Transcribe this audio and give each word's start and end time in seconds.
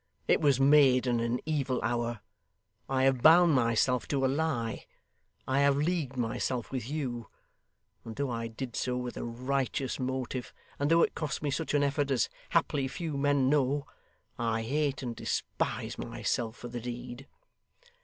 'It 0.27 0.41
was 0.41 0.59
made 0.59 1.05
in 1.05 1.19
an 1.19 1.39
evil 1.45 1.79
hour. 1.83 2.21
I 2.89 3.03
have 3.03 3.21
bound 3.21 3.53
myself 3.53 4.07
to 4.07 4.25
a 4.25 4.25
lie; 4.25 4.87
I 5.47 5.59
have 5.59 5.77
leagued 5.77 6.17
myself 6.17 6.71
with 6.71 6.89
you; 6.89 7.27
and 8.03 8.15
though 8.15 8.31
I 8.31 8.47
did 8.47 8.75
so 8.75 8.97
with 8.97 9.15
a 9.15 9.23
righteous 9.23 9.99
motive, 9.99 10.55
and 10.79 10.89
though 10.89 11.03
it 11.03 11.13
cost 11.13 11.43
me 11.43 11.51
such 11.51 11.75
an 11.75 11.83
effort 11.83 12.09
as 12.09 12.29
haply 12.49 12.87
few 12.87 13.15
men 13.15 13.47
know, 13.47 13.85
I 14.39 14.63
hate 14.63 15.03
and 15.03 15.15
despise 15.15 15.99
myself 15.99 16.57
for 16.57 16.67
the 16.67 16.81
deed. 16.81 17.27